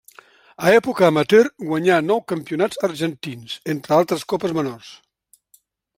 A 0.67 0.71
època 0.77 1.05
amateur 1.09 1.41
guanyà 1.71 1.99
nou 2.07 2.23
campionats 2.33 2.81
argentins, 2.89 3.59
entre 3.75 3.97
altres 3.99 4.25
copes 4.35 4.57
menors. 4.63 4.91